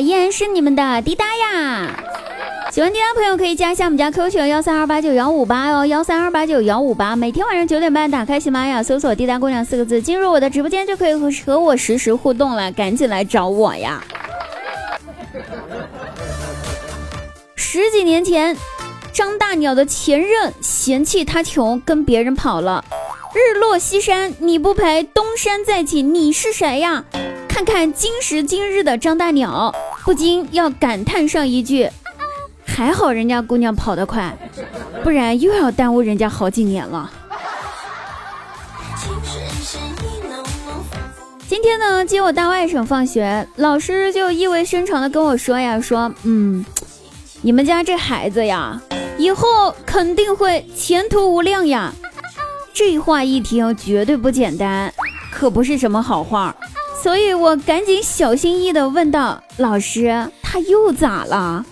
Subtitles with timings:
[0.00, 2.04] 依然是你们的滴答呀。
[2.70, 7.16] 喜欢滴答朋友可以加一下我们家 QQ 群幺三二八九幺五八哟，幺三二八九幺五八。
[7.16, 14.04] 每天晚上九点半打开喜马拉雅，搜索“滴答姑娘”四个字，进入我的直播间就可以和和我实时互动了，赶紧来找我呀！
[17.56, 18.54] 十几年前，
[19.12, 22.84] 张大鸟的前任嫌弃他穷，跟别人跑了。
[23.34, 27.04] 日落西山你不陪，东山再起你是谁呀？
[27.48, 29.74] 看看今时今日的张大鸟，
[30.08, 31.86] 不禁要感叹上一句：
[32.64, 34.34] 还好人家姑娘跑得快，
[35.04, 37.10] 不然又要耽误人家好几年了。
[41.46, 46.64] 今天呢，接我大外甥放学，老师就意味深长的跟我说呀，说，嗯，
[47.42, 48.80] 你们家这孩子呀，
[49.18, 51.92] 以后肯定会前途无量呀。
[52.72, 54.90] 这话一听，绝对不简单，
[55.30, 56.56] 可不是什么好话，
[57.02, 61.64] 所以我赶紧小心翼翼地问道：“老师，他又咋了？”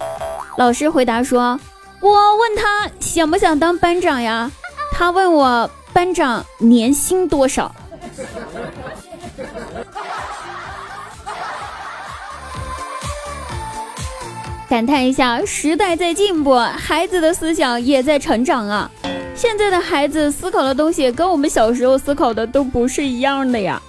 [0.56, 1.58] 老师回答说
[2.00, 4.50] ：“我问他想不想当班长呀？
[4.92, 7.74] 他问我班长年薪多少。”
[14.68, 18.90] 感叹一下，时代在进步，孩子的思想也在成长啊。
[19.34, 23.80] 现在的孩子思考的东西跟我们小时候思考的都不是一样的呀。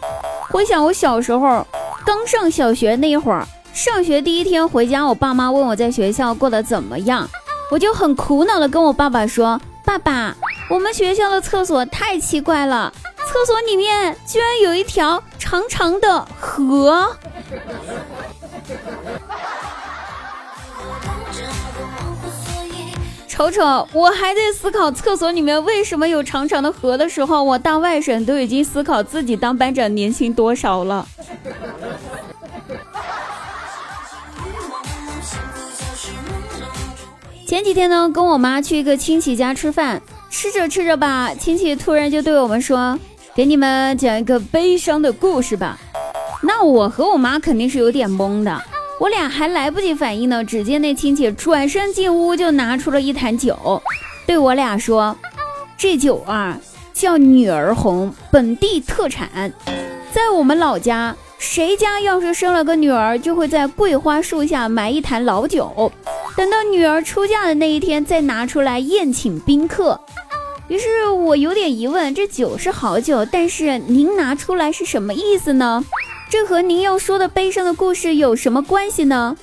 [0.50, 1.66] 回想我小时候
[2.06, 7.30] 刚上小学那会儿，上学第一天回家，我爸妈问我在学校过得怎么样，
[7.70, 10.36] 我就很苦恼的跟我爸爸说：“爸爸，
[10.70, 12.92] 我们学校的厕所太奇怪了，
[13.28, 17.08] 厕所里面居然有一条长长的河。”
[23.38, 31.08] 瞅瞅，我还在思考厕所里面为什么有长长的河的时候，我大外甥都已经思考自己当班长年薪多少了。
[37.46, 40.02] 前几天呢，跟我妈去一个亲戚家吃饭，
[40.32, 42.98] 吃着吃着吧，亲戚突然就对我们说
[43.36, 45.78] ：“给你们讲一个悲伤的故事吧。”
[46.42, 48.60] 那我和我妈肯定是有点懵的。
[49.00, 53.82] 我俩还来不及反应呢，只见那亲戚转身进屋，就拿出了一坛酒，
[54.26, 55.16] 对我俩说
[55.78, 56.60] ：“这酒啊，
[56.94, 59.54] 叫女儿红，本地特产，
[60.12, 65.92] 在我们老家，谁家要是生了个女儿，就会在桂花树下埋一坛老酒，
[66.36, 70.00] 等到女儿出嫁的那一天再拿出来宴请宾客。”
[70.68, 75.86] 于是我有点疑问，这酒是好酒，但是您拿出来是什么意思呢？
[76.30, 79.36] 这和您要说的悲伤的故事有什么关系呢？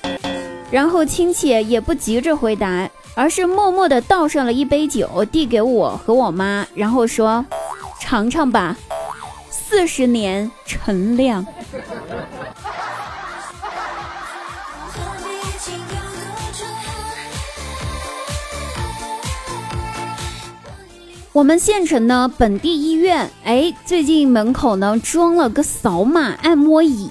[0.71, 7.45] 然后亲戚也不急着回答，而是默默地倒上了一杯酒，递给我和我妈，然后说
[7.99, 8.75] ：“尝尝吧，
[9.49, 11.45] 四十年陈酿。”
[21.35, 27.09] 我们县城呢，本地医院，哎，最近门口呢装了个扫码按摩椅。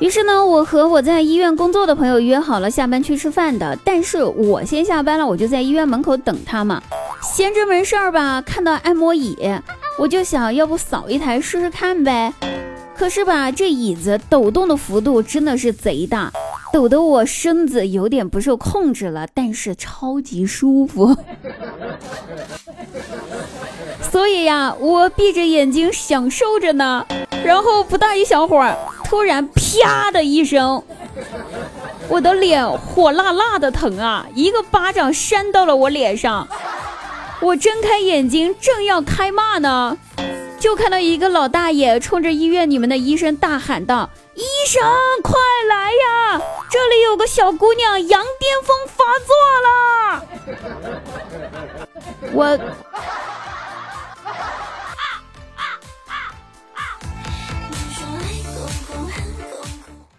[0.00, 3.78] 于是呢，我和我在医院工作的朋友约好了下班去吃饭的。
[3.84, 6.82] 但是我先下班了，我就在医院门口等他嘛。
[7.22, 9.36] 闲着没事儿吧，看到按摩椅，
[10.00, 12.34] 我就想要不扫一台试试看呗。
[12.96, 16.32] 可是吧，这椅子抖动的幅度真的是贼大，
[16.72, 21.16] 抖得我身子有点不受控制了，但是超级舒服。
[24.22, 27.04] 所以呀，我闭着眼睛享受着呢。
[27.44, 30.80] 然后不大一小会儿，突然啪的一声，
[32.06, 34.24] 我的脸火辣辣的疼啊！
[34.32, 36.46] 一个巴掌扇到了我脸上。
[37.40, 39.98] 我睁开眼睛，正要开骂呢，
[40.60, 44.80] 就看到一个老大爷冲着医院里面的医生大喊道：“医生，
[45.24, 45.34] 快
[45.68, 46.40] 来呀！
[46.70, 49.34] 这里有个小姑娘羊癫疯发作
[49.66, 50.24] 了。”
[52.32, 52.56] 我。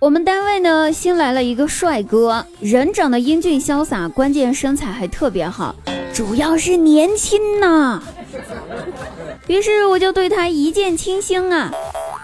[0.03, 5.73] 我们单位呢新来了一个帅哥，人长得英俊潇洒，关键身材还特别好，
[6.13, 8.03] 主要是年轻呐。
[9.47, 11.71] 于是我就对他一见倾心啊。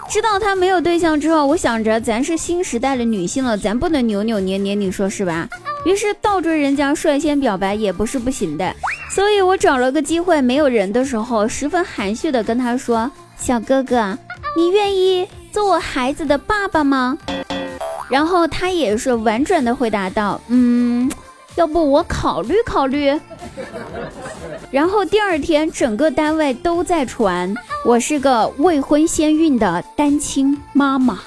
[0.10, 5.48] 知道他没有对象之后，我想着咱是新时代的女性了，咱不能扭扭捏捏，你说是吧？
[5.86, 8.76] 于是倒追人家，率先表白也不是不行的。
[9.10, 13.10] 所以我找了个机会，没有人的时候，十分含蓄的跟他说
[13.40, 14.18] ：“小哥哥，
[14.58, 17.18] 你愿意做我孩子的爸爸吗？”
[18.10, 21.10] 然后他也是婉转的回答道嗯
[21.56, 23.20] 要不我考虑考虑。
[24.72, 27.54] 然后第二天整个单位都在传
[27.86, 31.20] 我是个未婚先孕的单亲妈妈。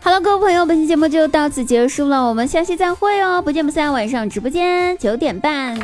[0.00, 5.78] 好了各位朋友本期节目就到此结束了我们下期再会哦不见不散晚上直播间九点半。